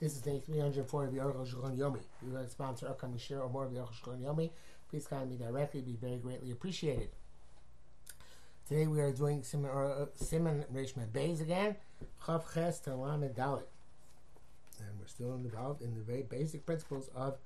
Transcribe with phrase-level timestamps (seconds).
[0.00, 1.98] This is day 304 of the Aruch Shulchan Yomi.
[1.98, 4.48] If you would like to sponsor upcoming share or more of the Aruch Shulchan Yomi,
[4.88, 5.80] please contact me directly.
[5.80, 7.10] It would be very greatly appreciated.
[8.66, 10.64] Today we are doing Simon, uh, Simon
[11.12, 11.76] Bays again,
[12.24, 13.64] Chav Ches Talam and Dalit.
[14.78, 17.36] And we're still involved in the very basic principles of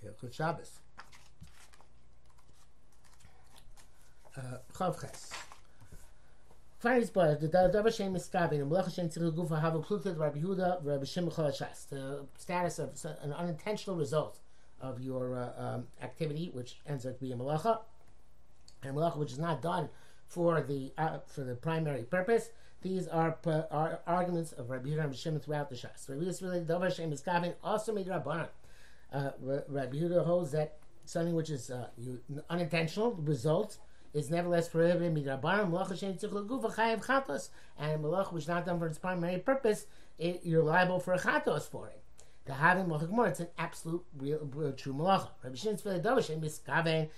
[0.00, 0.78] Hilchot Shabbos.
[4.36, 5.32] Uh, Chav Ches.
[6.84, 10.18] Finally, but the Davar Shem is Skabin and Melech Hashem Tzirul Gufa have a pluted
[10.18, 11.88] Rabbi Yehuda, Rabbi Shimon Shas.
[11.88, 12.90] The status of
[13.22, 14.40] an unintentional result
[14.82, 17.78] of your uh, um, activity, which ends up being a Melacha,
[18.82, 19.88] and Melacha which is not done
[20.26, 22.50] for the uh, for the primary purpose.
[22.82, 23.38] These are,
[23.70, 26.06] are arguments of Rabbi Yehuda and Rabbi Shimon throughout the Shas.
[26.06, 28.48] Rabbi Yehuda really Davar Shem is Skabin also made Rabbanan.
[29.10, 30.76] Uh, Rabbi Yehuda holds that
[31.06, 33.78] something which is uh, you, unintentional result
[34.14, 38.64] is nevertheless prohibited midrabanan malacha shein tzich legufa chayav chatos, and malacha which is not
[38.64, 39.86] done for its primary purpose,
[40.18, 42.00] you're liable for a chatos for it.
[42.46, 45.30] The having malacha gemara, it's an absolute real, true malacha.
[45.42, 47.08] Rabbi Shimon for the davish miskaven.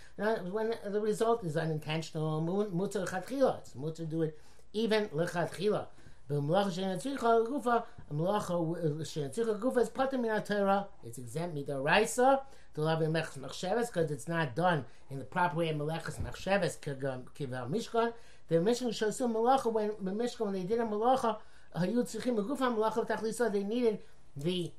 [0.51, 4.39] When the result is unintentional, mutar lechatchila, it's mutar do it
[4.73, 5.89] even lechatchila.
[6.29, 10.89] Tzich legufa, malacha shein tzich legufa is patim min Torah.
[11.05, 12.41] It's exempt midaraisa
[12.75, 17.71] to love Mechas Machsheves because it's not done in the proper way Melechas Machsheves Kival
[17.71, 18.13] Mishkan.
[18.49, 21.39] The Mishkan shows some when the Mishkan when they did a Malacha
[21.77, 24.01] Hayud Tzrichim Megufam Malacha Tachlisa they needed
[24.37, 24.73] the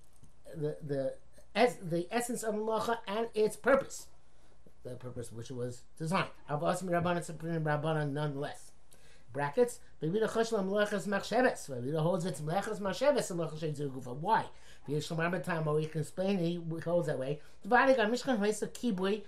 [0.55, 1.13] the the
[1.81, 4.07] the essence of Malacha and its purpose,
[4.83, 6.29] the purpose which was designed.
[6.49, 8.66] Avasim Rabbanan Supreme Rabbanan nonetheless.
[9.37, 9.79] Brackets.
[10.01, 11.69] Bebida Choshla Melechas Machsheves.
[11.69, 14.15] Bebida holds its Melechas Machsheves and Melechas Gufa.
[14.15, 14.45] Why?
[14.87, 17.39] Because Shlomo time we can explain he holds that way.
[17.61, 19.21] Dividing on Mishkan Haisa Kibui.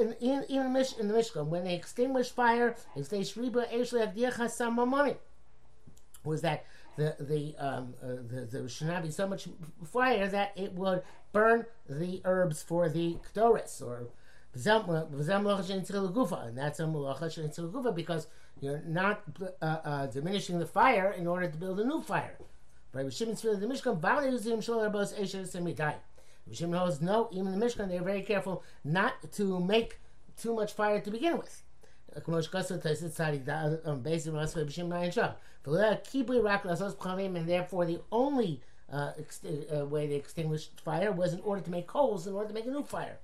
[0.00, 4.50] In, in, in, in the Mishkan, when they extinguish fire, they say Shriba Eshli Agdiacha
[4.50, 5.16] Samamani.
[6.24, 9.48] Was that the the um uh, the there should not be so much
[9.82, 11.02] fire that it would
[11.32, 14.08] burn the herbs for the kdoris or
[14.54, 14.86] and that's
[16.80, 18.26] a malacha because
[18.60, 19.22] you're not
[19.60, 22.36] uh, uh, diminishing the fire in order to build a new fire.
[22.92, 25.94] Rabbi Shimon Tzvila the Mishkan bound to Yuzirim Shul Rabbos Eshes and Midai.
[26.46, 29.98] Rabbi Shimon holds no, even the Mishkan, they're very careful not to make
[30.36, 31.62] too much fire to begin with.
[32.14, 32.44] Um,
[37.36, 38.60] and therefore, the only
[38.92, 42.48] uh, ex- uh, way they extinguished fire was in order to make coals, in order
[42.48, 43.18] to make a new fire.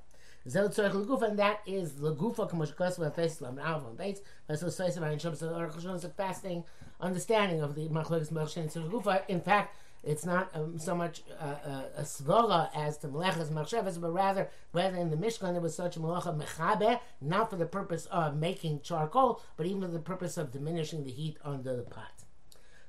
[0.49, 4.21] Zel tzorich legufa, and that is legufa k'mosh kosva face lam alv on base.
[4.47, 5.41] That's what says about in Shabbos.
[5.41, 6.65] The a fasting
[7.01, 9.23] understanding of the machlokes melchin tzorich legufa.
[9.29, 14.01] In fact, it's not um, so much uh, uh, a svara as to melechas machshavas,
[14.01, 17.67] but rather, whether in the Mishkan there was such a melacha mechabe, not for the
[17.67, 21.83] purpose of making charcoal, but even for the purpose of diminishing the heat under the
[21.83, 22.13] pot.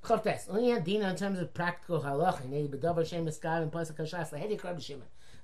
[0.03, 2.45] Chavtes, only dina in terms of practical halacha,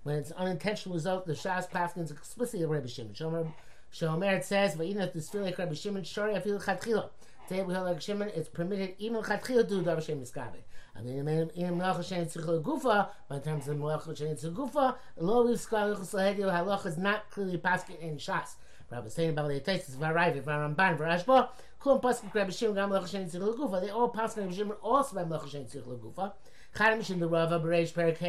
[0.05, 0.13] Rabbi Shimon.
[0.13, 3.13] When it's unintentional result, the Shas Paskins explicitly of Rabbi Shimon.
[3.13, 3.51] Shomer,
[3.91, 7.09] Shomer it says, "Va'ina tefillah Rabbi Shimon shari afil chatchila."
[7.47, 10.53] Today we hold like Shimon, it's permitted even chatchila to do davar shem eskav.
[10.97, 14.95] I mean, in Melach Hashem Tzich Gufa, but in terms of Melach Hashem Tzich Gufa,
[15.17, 18.55] lo Yisrael Yichus Lahedi Halach is not clearly paskin in Shas.
[18.89, 21.49] Rabbi saying about the Taisis, Varayv, Varamban, Varashba,
[21.81, 23.81] Kulam Paskin Rabbi Shimon, Gam Melach Hashem Tzich Gufa.
[23.81, 26.33] They all paskin Rabbi Shimon also by Melach Hashem Tzich Gufa.
[26.75, 28.19] Shin the Rava Bereish Perak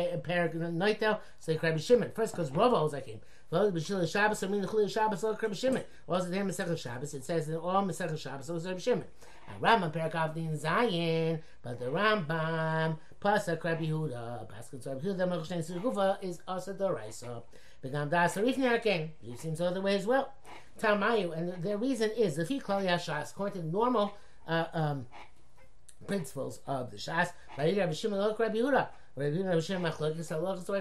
[0.55, 1.21] Noitel.
[1.41, 3.21] So Rabbi Shimon first because Rava holds like him.
[3.51, 5.85] Well, B'shil Shabbos the Chulei Shabbos like Rabbi Shimon.
[6.09, 9.05] Also the Masechah Shabbos it says in all Masechah Shabbos it was Rabbi Shimon.
[9.49, 15.71] And Rambam Perak Avdin Zayin, but the Rambam Pasuk Rabbi Yehuda Pasuk Rabbi Yehuda Melchushen
[15.71, 17.43] Sigufa is also the Raisa.
[17.85, 19.11] Begam Das Arifni Again.
[19.23, 20.33] It seems other way as well.
[20.81, 24.15] Tamayu, and the, the reason is the Fi Yashas according to normal.
[24.47, 25.07] Uh, um,
[26.07, 27.31] principles of the Shas.
[27.57, 28.57] Rabbi like Rabbi.
[29.17, 29.99] Rabbi Rabbi Shimon like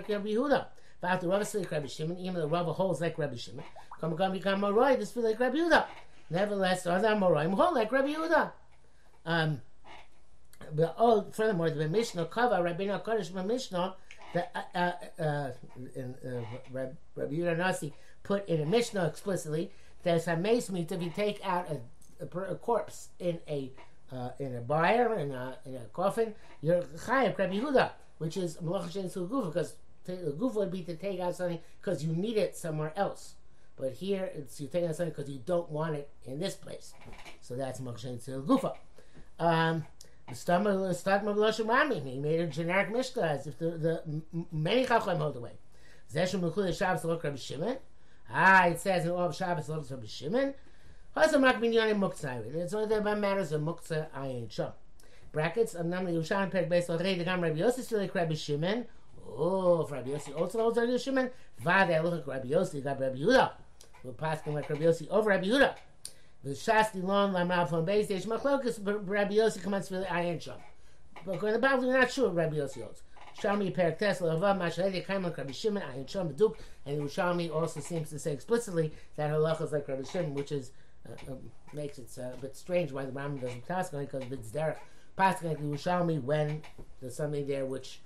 [0.08, 0.64] Rabbi.
[1.02, 3.64] But the Rava like Rabbi Shimon, even the Rava holds like Rabbi Shimon.
[4.00, 5.86] Come come become Moroi, this feel like Rabbi Yehuda.
[6.30, 8.52] Nevertheless, the other Moroi hold like Rabbi Yehuda.
[9.26, 9.62] Um,
[10.74, 13.96] but oh, furthermore, the Mishnah cover Rabbi Kodesh Mishnah.
[14.34, 15.52] The, uh, uh, uh,
[15.96, 17.94] in, uh, Rabbi Yehuda Nasi
[18.24, 19.72] put in a Mishnah explicitly
[20.04, 21.80] that it's amazing if you take out a,
[22.24, 23.72] a, a corpse in a
[24.16, 28.58] uh, in a buyer in a, in a coffin, you're chayav Rabbi Yehuda, which is
[28.58, 29.76] malach shen gufa, because
[30.06, 33.36] the gufa would be to take out something because you need it somewhere else.
[33.78, 36.94] But here, it's you take out something because you don't want it in this place.
[37.42, 38.76] So that's malach shen gufa.
[39.38, 39.86] Um,
[40.28, 44.22] the stomach Rami, he made a generic mishnah as if the, the
[44.52, 45.52] many chacham hold away.
[46.12, 47.78] Zeshem Mechul Shabbos Shimon.
[48.32, 50.54] Ah, it says in all of Shabbos look Rabbi Shimon.
[51.16, 52.54] Also, mak binyanim muktzah.
[52.56, 54.74] It's only about matters of muktzah ayin shom.
[55.32, 55.74] Brackets.
[55.76, 58.86] Amnam Yerushalmi perek beis l'rei degam Rabbi Yosef still like Rabbi Shimon.
[59.28, 61.30] Oh, Rabbi Yossi also holds Rabbi Shimon.
[61.60, 63.52] Vade look Rabbi Yossi got Rabbi Yehuda.
[64.04, 65.76] We're passing like Rabbi Yossi over Rabbi Yehuda.
[66.44, 68.80] The Shasti long lamrav from base station machlokas.
[68.84, 70.56] Rabbi Yossi for the ayin sham.
[71.26, 73.02] But the Bible, we're not sure Rabbi Yossi holds.
[73.42, 78.10] Shami Perak Tesla Avav Mashaledi Kaiman Rabbi Shimon Ayin Sham Beduk, and Yerushalmi also seems
[78.10, 80.72] to say explicitly that halacha is like Rabbi Shimon, which is
[81.08, 81.36] uh, uh,
[81.74, 84.50] makes it uh, a bit strange why the Rambam doesn't pass on it because it's
[84.50, 84.78] derech
[85.16, 86.62] passing Yerushalmi when
[87.02, 88.02] there's something there which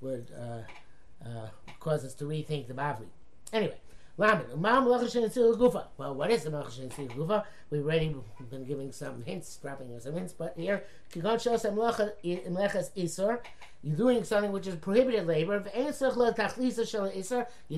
[0.00, 1.48] would uh, uh,
[1.80, 3.06] cause us to rethink the Bavli.
[3.52, 3.78] Anyway.
[4.18, 7.44] Well, what is the Malach Gufa?
[7.70, 8.14] We've already
[8.50, 13.40] been giving some hints, dropping some hints, but here, Kigon Shos Mlechas Isor,
[13.82, 15.64] you're doing something which is prohibited labor.
[15.74, 15.84] You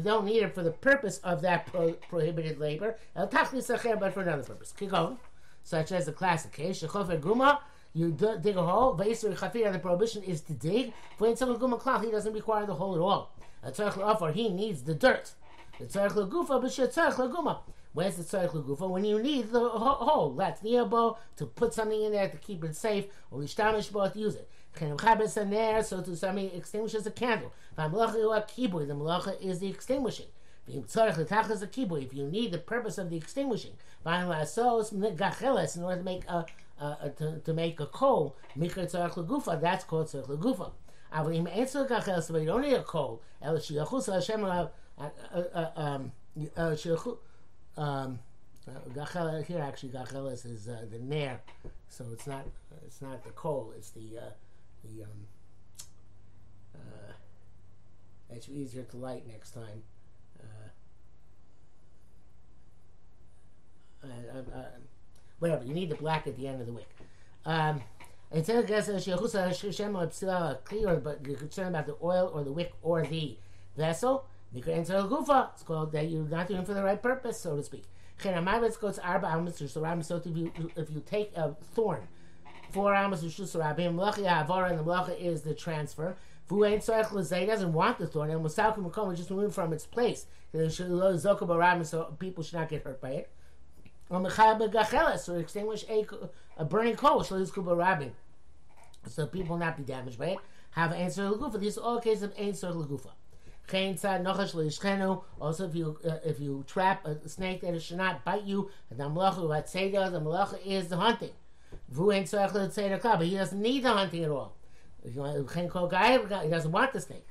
[0.03, 3.31] don't need it for the purpose of that pro- prohibited labor, but
[4.13, 4.75] for another purpose.
[4.77, 5.19] Kigon,
[5.63, 7.61] such as the classic case, Shechofer Guma,
[7.93, 8.97] you dig a hole.
[8.99, 10.93] Va'isur chafir, and the prohibition is to dig.
[11.17, 13.31] For guma he doesn't require the hole at all.
[14.33, 15.35] He needs the dirt.
[15.79, 17.59] The tzarech lagufa b'shetzarech laguma.
[17.93, 18.89] Where's the tzarech lagufa?
[18.89, 22.63] When you need the hole, that's the elbow to put something in there to keep
[22.63, 24.49] it safe, or lishtamish bo to use it.
[24.77, 27.53] So to somebody extinguishes a candle.
[27.77, 30.27] The malacha is the extinguishing.
[30.67, 33.73] If you need the purpose of the extinguishing,
[34.05, 34.45] in order
[35.97, 36.47] to make a,
[36.81, 40.73] a, a to, to, make a coal, that's called tzarech lagufa.
[41.13, 43.23] But you don't need a coal.
[44.99, 46.13] Uh, uh, um,
[46.57, 46.77] uh,
[47.77, 48.19] um
[49.43, 51.41] here actually gacheles is uh, the nair,
[51.89, 52.47] so it's not
[52.87, 53.73] it's not the coal.
[53.77, 54.31] It's the uh,
[54.85, 55.27] the um,
[56.75, 57.13] uh,
[58.31, 59.83] it's easier to light next time.
[65.39, 66.89] whatever you need the black at the end of the wick.
[67.45, 67.83] Um,
[68.33, 73.37] it says Hashem but you're concerned about the oil or the wick or the
[73.77, 77.85] vessel it's called that you're not doing for the right purpose, so to speak.
[78.19, 82.07] So if you, if you take a thorn,
[82.71, 86.17] four amas and the malacha is the transfer.
[86.49, 88.45] He doesn't want the thorn, and
[89.17, 90.27] just moving from its place.
[90.53, 90.69] So
[92.19, 93.31] people should not get hurt by it.
[94.11, 94.21] Or
[95.39, 96.05] extinguish a,
[96.59, 97.39] a burning coal, so
[99.27, 100.39] people will not be damaged by it.
[100.73, 101.33] Have answer.
[101.59, 103.11] These are all cases of answer lagufa.
[103.67, 108.71] Also, if you uh, if you trap a snake that it should not bite you,
[108.91, 110.21] the malacha the
[110.65, 111.33] is the hunting.
[111.91, 114.57] But he doesn't need the hunting at all.
[115.03, 117.27] He doesn't want the snake.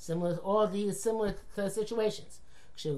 [0.00, 2.40] Similar, all these similar situations.
[2.76, 2.92] They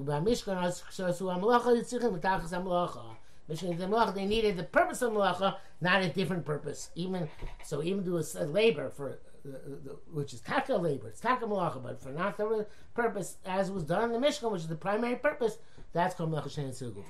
[4.25, 6.91] needed the purpose of malacha, not a different purpose.
[6.95, 7.27] Even
[7.63, 11.81] so, even do a labor for uh, the, which is taka labor, it's taka malacha,
[11.81, 15.15] but for not the purpose as was done in the Mishkan, which is the primary
[15.15, 15.57] purpose,
[15.93, 17.03] that's called malacha shein sugufa.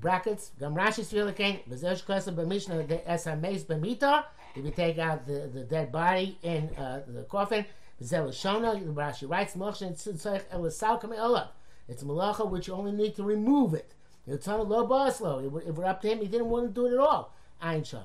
[0.00, 0.52] Brackets.
[0.58, 1.60] Gam Rashi Svilikain.
[1.68, 4.24] Bezesh Klesa B'Mishnah the Esameis B'Mita.
[4.54, 7.64] If you take out the, the dead body in uh, the coffin,
[7.98, 8.80] Bezel Shona.
[8.94, 11.48] Rashi writes Malacha Tzitzoich Elisal Kamei
[11.88, 13.92] It's a malacha which you only need to remove it.
[14.26, 15.20] It's not a low boss.
[15.20, 17.34] If we're up to him, he didn't want to do it at all.
[17.60, 18.02] Ein Sham.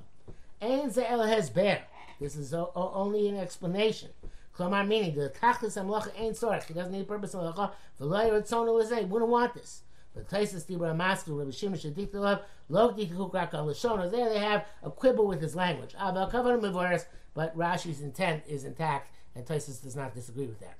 [0.62, 1.84] Ein Ze'el has bear.
[2.20, 4.10] This is o- o- only an explanation.
[4.58, 6.64] Klamar meaning the tachlis amlacha ain't sorach.
[6.64, 7.72] He doesn't need a purpose of malacha.
[8.00, 9.08] V'loy ritzon lezay.
[9.08, 9.84] Wouldn't want this.
[10.14, 14.12] But Taisus Dibra Masku Rabbi Shimon Shadikulav Log Dikukrak Lashona.
[14.12, 15.96] There they have a quibble with his language.
[15.98, 17.06] Ah, Mivoris.
[17.34, 20.78] But Rashi's intent is intact, and Taisus does not disagree with that.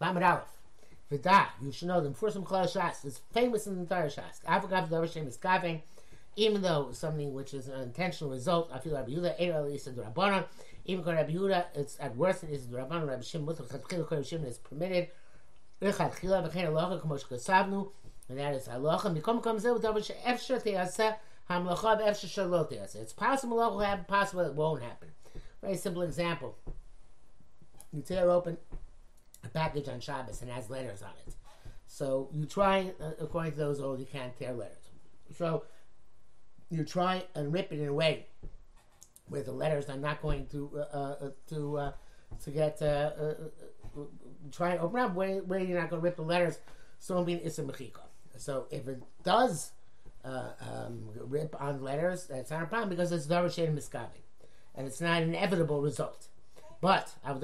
[0.00, 0.58] Lamed Aleph.
[1.12, 4.42] V'da, you should know the Mfursum Klal Shas is famous in the entire Shas.
[4.46, 5.82] Avogav Davar Shem is kaving,
[6.38, 8.70] even though something which is an intentional result.
[8.72, 10.44] I feel Rabbi Yehuda, Eir Ali said Rabbanon.
[10.84, 13.08] Even for Rabbi Yehuda, it's at worst it is the Rabbanon.
[13.08, 15.08] Rabbi Shem Mutter Chadchil Rabbi Shem is permitted.
[15.82, 17.90] Echad Chila V'chein Aloha K'mosh Kasavnu,
[18.28, 19.08] and that is Aloha.
[19.10, 21.16] Mikom comes in with Davar She'efsher Te'aseh
[21.50, 23.02] Hamlacha V'efsher Shalot Te'aseh.
[23.02, 25.08] It's possible it will happen, possible it won't happen.
[25.60, 26.56] Very simple example.
[27.92, 28.58] You tear open
[29.44, 31.34] a package on Shabbos and has letters on it.
[31.88, 34.76] So you try, uh, according to those old, you can't tear letters.
[35.36, 35.64] So
[36.70, 38.26] you try and rip it in a way
[39.28, 41.92] where the letters I'm not going to uh, uh, to uh,
[42.44, 43.34] to get uh, uh,
[44.52, 46.58] try and open up where, where you're not going to rip the letters.
[46.98, 48.00] So I mean, it's a mechika.
[48.36, 49.72] So if it does
[50.24, 54.22] um, rip on letters, that's not a problem because it's davar shein miskavi,
[54.74, 56.28] and it's not an inevitable result.
[56.80, 57.42] But it's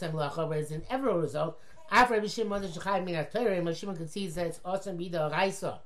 [0.00, 1.58] an inevitable result.
[1.90, 5.80] After Rabbi Shimon Shechai Min HaTorah, Rabbi Shimon concedes that it's awesome Bida Raisa.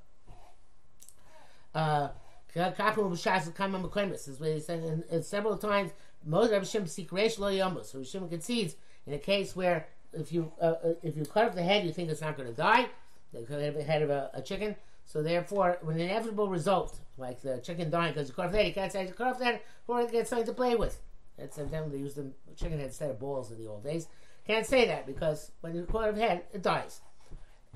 [2.54, 5.92] Kachum B'Shas Kama Mekoimus is what he said in, in several times.
[6.24, 7.94] Most Rabbi Shimon seek Reish Lo Yomus.
[7.94, 11.54] Rabbi Shimon concedes In a case where if you uh, uh, if you cut off
[11.54, 12.86] the head, you think it's not going to die,
[13.32, 14.76] the head of a, a, chicken.
[15.06, 18.58] So therefore, when an inevitable result, like the chicken dying because you cut off the
[18.58, 21.00] head, you can't say you cut off the head or get something to play with.
[21.38, 24.06] That's sometimes they used the chicken head instead of balls in the old days.
[24.46, 27.00] Can't say that because when you cut off the head, it dies.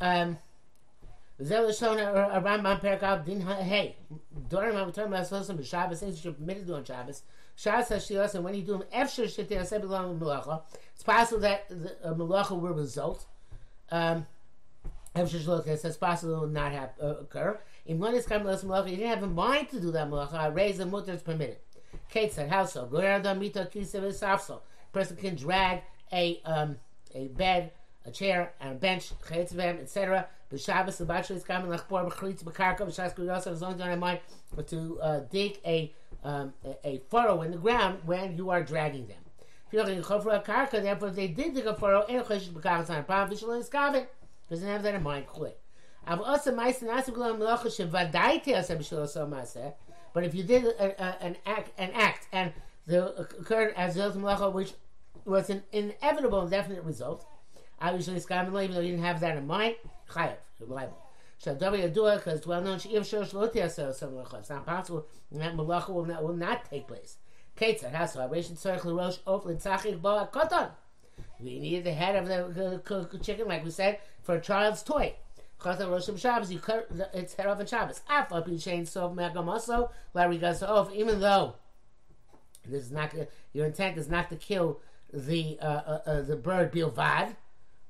[0.01, 0.39] Um,
[1.41, 3.97] Rambam Perkav Din Hey.
[4.51, 7.23] Term last lesson, Shabbos, things you're permitted to do on Shabbos.
[7.57, 10.63] Shabbos Hashilas, and when you do them, Efsher Shetir Sebilam Melacha,
[10.95, 13.27] it's possible that the uh, Melacha will result.
[13.91, 14.27] Um,
[15.15, 17.59] Efsher Shlokas, it's possible it will not have, uh, occur.
[17.87, 20.79] In one is coming Melacha, you didn't have a mind to do that Melacha, raise
[20.79, 21.59] the mutter permitted.
[22.11, 22.85] Kate said, how so?
[22.93, 24.63] A
[24.93, 26.77] person can drag a, um,
[27.15, 27.73] a bed,
[28.05, 33.49] a chair, and a bench, etc The bachelor is coming lachpor b'chalitz b'karka b'shas kuriyasa.
[33.49, 34.21] As long as you're on mind,
[34.55, 38.63] but to uh, dig a, um, a, a furrow in the ground when you are
[38.63, 39.19] dragging them.
[39.73, 42.29] Therefore, if they did dig a furrow, they have
[44.83, 45.27] that in mind.
[50.15, 52.53] But if you did a, a, an act, an act, and
[52.87, 54.75] the occurred as which
[55.25, 57.27] was an inevitable definite result,
[57.81, 59.77] obviously, even though you didn't have that in mind
[60.11, 60.99] chayav, reliable.
[61.43, 65.41] Shadavar Yadua, because it's well known, She'iv Shor Shaloti Yasser Some It's not possible, and
[65.41, 67.19] that malacha will not, will not take place.
[67.59, 70.71] Ketzah, Hasso, Abrishon Tzorech L'Rosh Of L'Tzachich Bo HaKoton.
[71.41, 75.15] We need the head of the chicken, like we said, for a child's toy.
[75.61, 78.01] Chata Rosh Shabbos, you cut its head off on Shabbos.
[78.09, 81.55] Af Al Pishain Sov Megam also, Larry Gas Off, even though
[82.67, 83.15] this is not,
[83.53, 84.81] your intent is not to kill
[85.13, 87.37] the uh, uh, uh the bird Bilvad,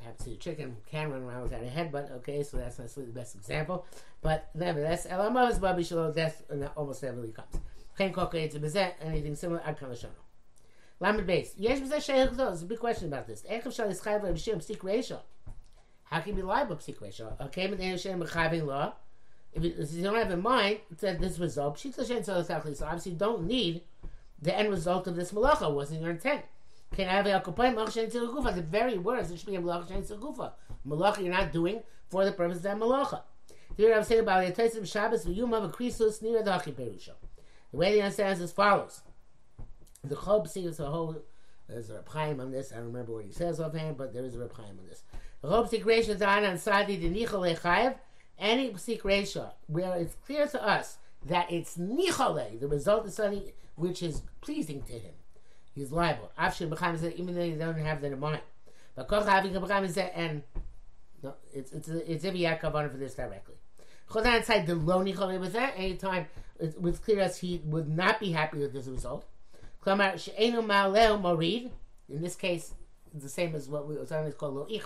[0.00, 2.88] I have to chicken can run around without a head, but okay, so that's not
[2.88, 3.84] the best example.
[4.22, 6.42] But nevertheless, elamavas babi shalom, death
[6.74, 7.60] almost never comes.
[7.98, 10.08] Chen koka to bezet, anything similar, ad kana shono.
[11.00, 11.52] Lamed base.
[11.58, 13.42] Yesh bezet shayach There's a big question about this.
[13.42, 15.20] Echav shal yischayv le'bishim psik reisha.
[16.04, 17.38] How can you be liable psik reisha?
[17.42, 18.94] Okay, but the Hashem mechaving law
[19.54, 22.76] if, if you don't have in mind that this result, she does other southly.
[22.76, 23.82] so obviously you don't need
[24.40, 25.72] the end result of this malacha.
[25.72, 26.42] wasn't your intent.
[26.94, 27.76] Can I have a complaint?
[27.76, 30.52] Malacha The very words it should be a malacha gufa.
[30.86, 33.22] Malacha you're not doing for the purpose of that malacha.
[33.76, 37.12] Here I'm saying about the Taisim Shabbos v'yum of a krisus near the hachi perusha.
[37.70, 39.00] The way he understands is as follows.
[40.04, 41.16] The Chob sees a whole.
[41.68, 42.72] There's a Chaim on this.
[42.72, 45.02] I don't remember what he says offhand, but there is a Chaim on this.
[45.40, 47.44] The Chob sees creation on Sadi the Nichol
[48.42, 53.44] any psik resha where it's clear to us that it's nichale, the result is something
[53.76, 55.14] which is pleasing to him,
[55.74, 56.30] he's liable.
[56.38, 58.42] Afshin b'chaim said even though you don't have that in mind,
[58.94, 60.42] but koch having b'chaim is and
[61.22, 63.54] no, it's it's it's every yakavana for this directly.
[64.10, 66.26] Chodan inside the lo nichale with that any time
[66.58, 69.24] it was clear as he would not be happy with this result.
[69.84, 71.70] Klamar she'enu ma'aleu marid.
[72.08, 72.74] In this case,
[73.14, 74.84] the same as what we was is called lo ich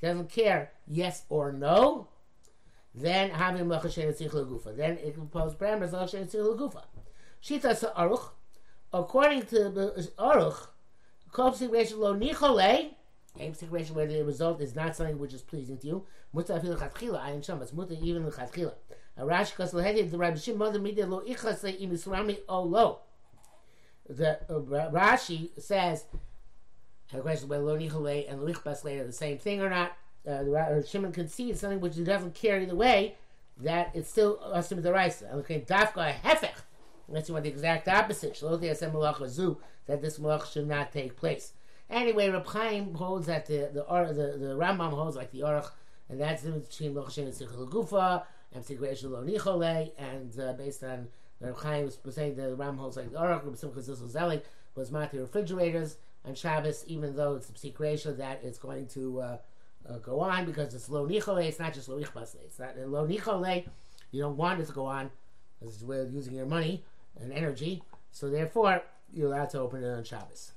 [0.00, 2.08] He doesn't care yes or no
[2.94, 4.76] then having machashen etzich gufa.
[4.76, 6.82] Then it can pose parameters machashen etzich gufa.
[7.42, 8.30] Shita aruch.
[8.92, 10.66] According to the aruch,
[11.30, 12.90] kol situation lo nichole.
[13.40, 16.06] A situation where the result is not something which is pleasing to you.
[16.34, 17.62] Muta afil chatchila ayin sham.
[17.72, 18.74] Muta even chatchila.
[19.16, 19.24] The
[20.18, 21.22] Rabbi Shimon mother lo
[22.48, 23.00] o lo.
[24.08, 26.04] The uh, Rashi says.
[27.10, 29.92] The question whether lo nichole and lo lichbas later the same thing or not
[30.28, 33.16] uh, Shimon concedes something which he doesn't carry the way,
[33.58, 35.32] that it's still Asim Daraisa.
[35.34, 36.62] Okay, Dafka Hefech.
[37.08, 38.40] That's what the exact opposite.
[38.40, 41.52] That this Malach should not take place.
[41.90, 45.70] Anyway, Reb Chaim holds that the the, the, the Rambam holds like the Aruch,
[46.08, 48.22] and that's the difference between and Sichel Gufa
[48.54, 51.08] and Nichole, and uh, based on
[51.40, 54.42] Reb Chaim was saying the Rambam holds like the Aruch, Reb Simchas Zelig
[54.74, 59.36] was Mati refrigerators on Shabbos, even though it's secret that it's going to uh,
[59.88, 61.46] uh, go on because it's lo nichole.
[61.46, 62.36] It's not just lo ichbase.
[62.44, 63.66] It's not lo nichole.
[64.10, 65.10] You don't want it to go on.
[65.60, 66.84] This is using your money
[67.20, 67.82] and energy.
[68.10, 70.52] So therefore, you're allowed to open it on Shabbos.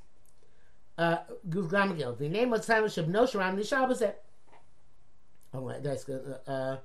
[0.98, 1.18] Uh,
[1.50, 2.18] Gamagil.
[2.18, 4.04] The Sharam the Shabbos.
[5.54, 6.38] Oh, that's good.
[6.48, 6.78] Uh, uh,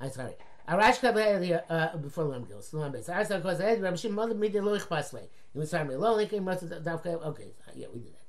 [0.00, 0.34] I'm sorry.
[0.68, 2.46] Arash kabel uh before Lam.
[2.72, 3.08] Lam Bes.
[3.08, 5.14] I said because I had Rabbi Shimon mother made the lo ichbase.
[5.14, 8.23] It was time lo came Okay, yeah, we did that.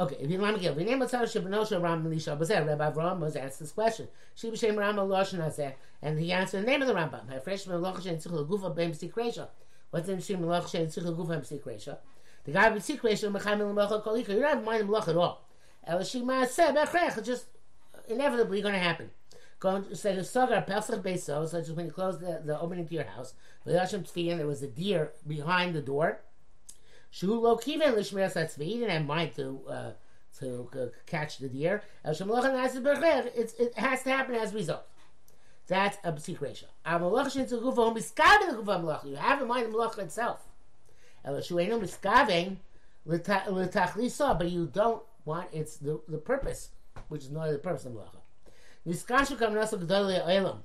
[0.00, 2.88] Okay, if you want to give, we name Matzah Shabbanosha Ram Melisha Bazeh, Rabbi
[3.18, 4.08] was asked this question.
[4.34, 7.26] She Ram Loshan Hazeh, and he answered the name of the Rambam.
[7.26, 9.48] Hafresh Melach Shen Tzichel Gufa Bem Sikresha.
[9.90, 11.98] What's the name Melach Shen Tzichel Gufa Bem Sikresha?
[12.44, 15.46] The guy with Sikresha, Mecham Melach Kolika, you don't have mind Melach at all.
[15.86, 17.44] Elashim Maaseh Bechrech, it's just
[18.08, 19.10] inevitably going to happen.
[19.58, 22.88] Going to say the sagar pesach beso, such as when you close the, the opening
[22.88, 23.34] to your house.
[23.66, 26.22] V'yashim tfiyin, there was a deer behind the door.
[27.10, 28.64] Shu lo kiven l'shmeras hatzvi.
[28.64, 29.90] He didn't have mind to uh,
[30.38, 31.82] to uh, catch the deer.
[32.04, 33.26] El shemlocha nasid bercher.
[33.34, 34.86] It has to happen as a result.
[35.66, 36.68] That's a psik ratio.
[36.86, 39.04] Amalach shin to gufa miskaven the gufa malach.
[39.04, 40.46] You have in mind the malach itself.
[41.24, 42.56] El shuenu miskaven
[43.06, 46.70] l'tachlisa, but you don't want it's the the purpose,
[47.08, 48.20] which is not the purpose of malacha.
[48.86, 50.58] Niskashu kamnasu gdolei olam.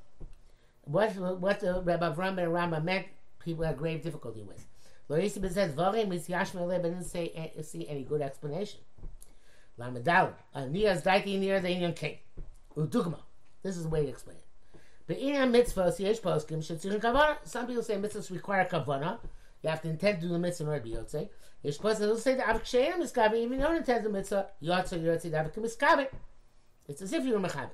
[0.83, 3.07] What what the Rabbi Avram and Rambam meant,
[3.39, 4.65] people had grave difficulty with.
[5.07, 8.79] Lo Yisib says Varim is Yashma but didn't say eh, see any good explanation.
[9.79, 12.17] Lamadal Nias Daiti near the Indian king.
[12.75, 13.19] Udugma.
[13.61, 14.79] This is the way to explain it.
[15.07, 17.37] But in mitzvah, yesh poskim shetzirun kavana.
[17.43, 19.19] Some people say mitzvahs require kavana.
[19.61, 21.29] You have to intend to do the mitzvah in order to be yotze.
[21.61, 23.35] Yesh poskim will say that avik is miskabe.
[23.35, 26.07] Even if you intend the mitzvah, yotze yotze avik miskabe.
[26.87, 27.69] It's as if you were mechabe.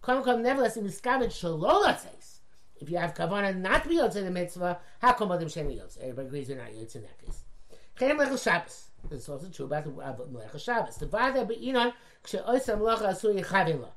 [0.00, 2.39] Come come nevertheless in miskabe shalola says.
[2.80, 5.98] If you have kavana not to be yotze the mitzvah, how come other sheni yotze?
[5.98, 7.44] Everybody agrees you're not yotze in that case.
[7.98, 8.86] Chenem lechel Shabbos.
[9.08, 10.96] This is also true about the Melech Shabbos.
[10.96, 11.92] The Vada Be'inon,
[12.24, 13.88] Kshe'oisam Melacha Asur Yechavin Lo.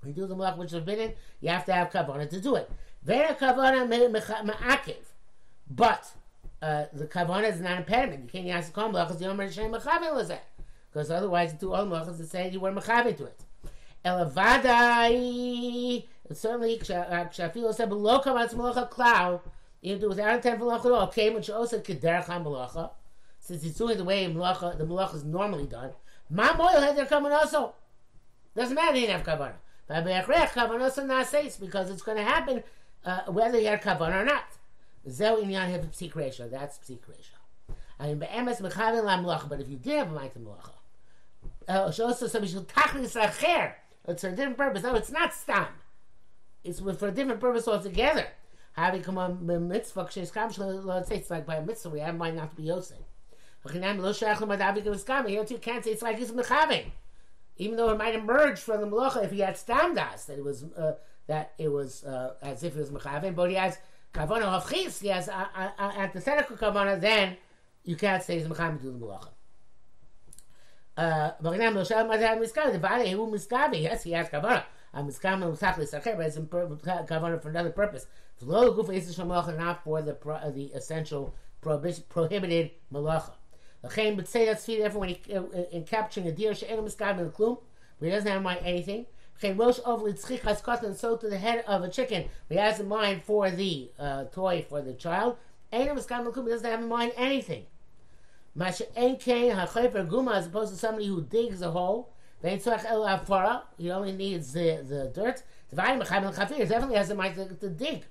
[0.00, 2.56] When you do the Melech which is forbidden, you have to have kavana to do
[2.56, 2.70] it.
[3.02, 4.96] Vera kavana ma'akiv.
[5.70, 6.10] But
[6.60, 8.24] uh, the kavana is not impediment.
[8.24, 10.38] You can't ask the you don't mention Mechavin Lo
[10.92, 13.40] Because otherwise, you do all Melechas that say you were Mechavin to it.
[14.04, 16.04] Elavadai
[16.36, 19.40] certainly said below kavan's malacha klau.
[19.80, 21.02] You do without intent for malacha at all.
[21.08, 22.90] Okay, which also kederach malacha.
[23.38, 25.92] Since he's doing the way malacha, the malacha is normally done.
[26.28, 27.74] Ma moil had their kavan also.
[28.54, 28.94] Doesn't matter.
[28.94, 29.54] He didn't have kavanah.
[29.88, 32.62] But be accurate, Kavan also naseis because it's going to happen
[33.04, 34.44] uh, whether he had kavanah or not.
[35.08, 36.48] Zeu inyan have psik ratio.
[36.48, 37.76] That's ratio.
[37.98, 39.48] I mean, mechavin la malacha.
[39.48, 40.40] But if you did have a mind to
[41.68, 43.72] uh, also some shul tachlis acher.
[44.06, 44.82] It's for a different purpose.
[44.82, 45.66] No, it's not stam.
[46.64, 48.26] It's for a different purpose altogether.
[48.72, 50.08] Having come on mitzvah,
[50.84, 52.98] let's say it's like by a mitzvah, we have mind not to be yosef.
[53.68, 56.92] Here too can't say it's like he's mechaving.
[57.56, 60.64] Even though it might emerge from the malacha if he had stamdas, that it was
[60.64, 60.94] uh,
[61.26, 63.76] that it was uh, as if it was mechaving, but he has
[64.14, 67.36] kavana hafchis, he has uh, uh, uh antithetical kavana, then
[67.84, 69.28] you can't say he's mechaving to do the malacha.
[71.42, 71.50] The
[73.30, 73.80] miskav.
[73.80, 74.64] Yes, he has kavana.
[74.92, 78.06] A miskav no sakli sacher, but it's in for another purpose.
[78.40, 80.16] Lo guf is malacha, not for the
[80.52, 83.32] the essential prohibited malacha.
[83.82, 85.16] L'chein but say that's feed everyone
[85.70, 87.58] in capturing a deer she'en miskav in the klum,
[87.98, 89.06] but he doesn't have in mind anything.
[89.40, 92.28] Chen rosh of litzchich has cotton so to the head of a chicken.
[92.48, 95.36] He has in mind for the uh, toy for the child.
[95.72, 96.44] Ein miskav in the klum.
[96.44, 97.66] He doesn't have in mind anything.
[98.54, 102.12] Masha Enkein HaChefer Guma, as opposed to somebody who digs a hole.
[102.42, 105.42] He only needs the, the dirt.
[105.74, 108.04] Tvayim Mechayim El Chafir, definitely has the mind to, to dig.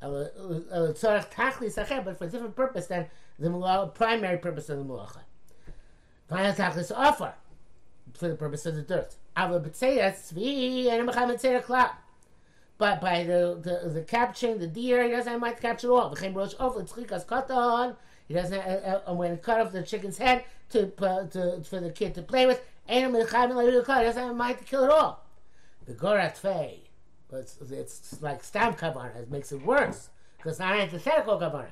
[0.00, 3.06] But for a different purpose than
[3.38, 5.20] the primary purpose of the Mulacha.
[6.30, 7.34] Vayim Tachli Afar,
[8.14, 9.14] for the purpose of the dirt.
[9.36, 11.90] Mechayim.
[12.78, 16.14] But by the, the, the capturing the deer, he doesn't have mind to capture all.
[16.14, 18.58] Tzchikas Katan, he doesn't.
[18.58, 22.22] Uh, uh, when cut off the chicken's head to, uh, to for the kid to
[22.22, 25.24] play with, have a mind to kill it all.
[25.86, 26.90] The gorat fei,
[27.28, 29.16] but it's, it's like stam kavana.
[29.16, 31.70] It makes it worse because it's not antithetical kavana.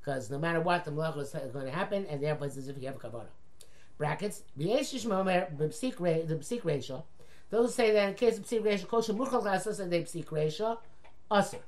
[0.00, 2.78] Because no matter what, the malacha is going to happen, and therefore it's as if
[2.78, 3.28] you have a kavana.
[3.98, 4.42] Brackets.
[4.56, 4.72] The
[6.64, 7.04] ratio.
[7.50, 10.80] Those say that in case of psik ratio, kosher muchal lasas and they psik ratio,
[11.30, 11.60] usher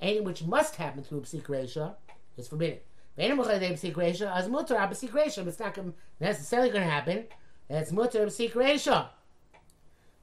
[0.00, 1.94] anything which must happen through psik reisha
[2.36, 2.78] is forbidden.
[3.16, 5.78] As mutter it's not
[6.20, 7.24] necessarily going to happen.
[7.68, 9.08] That's mutter psik reisha.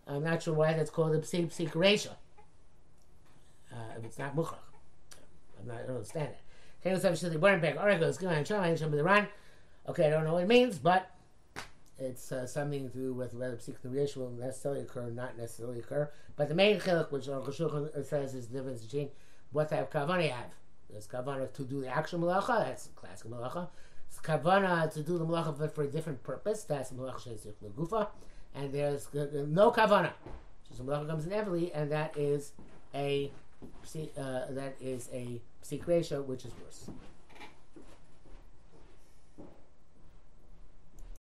[0.07, 2.09] I'm not sure why that's called a psik.
[3.71, 4.55] Uh, if it's not muchach,
[5.59, 5.77] I'm not.
[5.77, 6.39] I don't understand it.
[6.83, 6.93] Okay,
[10.07, 11.09] I don't know what it means, but
[11.97, 15.79] it's uh, something to do with whether psik reisha will necessarily occur, or not necessarily
[15.79, 16.11] occur.
[16.35, 19.09] But the main chiluk, which Aruch says, is the difference between
[19.51, 20.51] what type of kavana you have.
[20.91, 23.69] There's kavana to do the actual malacha, that's classic malacha.
[24.07, 28.07] It's kavana to do the malacha but for a different purpose, that's malacha shezich legufa.
[28.53, 30.11] And there's no kavana.
[30.75, 32.51] So malacha comes in heavily, and that is
[32.93, 33.31] a
[34.17, 36.89] uh, that is a psik which is worse.